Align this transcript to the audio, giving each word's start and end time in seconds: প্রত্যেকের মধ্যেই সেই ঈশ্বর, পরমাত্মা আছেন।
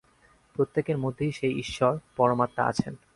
প্রত্যেকের 0.55 0.97
মধ্যেই 0.97 1.31
সেই 1.31 1.53
ঈশ্বর, 1.59 1.93
পরমাত্মা 2.15 2.63
আছেন। 2.63 2.93